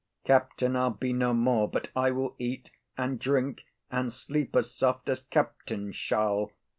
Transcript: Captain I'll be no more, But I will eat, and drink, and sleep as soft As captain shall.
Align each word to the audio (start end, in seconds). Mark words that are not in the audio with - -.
Captain 0.25 0.75
I'll 0.75 0.89
be 0.89 1.13
no 1.13 1.31
more, 1.31 1.67
But 1.69 1.91
I 1.95 2.09
will 2.09 2.35
eat, 2.39 2.71
and 2.97 3.19
drink, 3.19 3.65
and 3.91 4.11
sleep 4.11 4.55
as 4.55 4.73
soft 4.73 5.07
As 5.09 5.21
captain 5.21 5.91
shall. 5.91 6.51